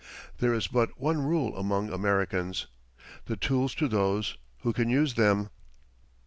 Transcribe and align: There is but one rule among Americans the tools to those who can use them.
There 0.39 0.51
is 0.55 0.65
but 0.65 0.99
one 0.99 1.21
rule 1.21 1.55
among 1.55 1.93
Americans 1.93 2.65
the 3.25 3.37
tools 3.37 3.75
to 3.75 3.87
those 3.87 4.35
who 4.61 4.73
can 4.73 4.89
use 4.89 5.13
them. 5.13 5.51